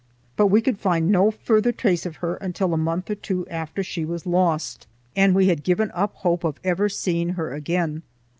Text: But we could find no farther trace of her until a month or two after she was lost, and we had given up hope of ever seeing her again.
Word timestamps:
But 0.35 0.47
we 0.47 0.63
could 0.63 0.79
find 0.79 1.11
no 1.11 1.29
farther 1.29 1.71
trace 1.71 2.07
of 2.07 2.15
her 2.25 2.37
until 2.37 2.73
a 2.73 2.75
month 2.77 3.11
or 3.11 3.13
two 3.13 3.47
after 3.49 3.83
she 3.83 4.03
was 4.03 4.25
lost, 4.25 4.87
and 5.15 5.35
we 5.35 5.47
had 5.49 5.61
given 5.61 5.91
up 5.93 6.15
hope 6.15 6.43
of 6.43 6.59
ever 6.63 6.89
seeing 6.89 7.29
her 7.33 7.53
again. 7.53 8.01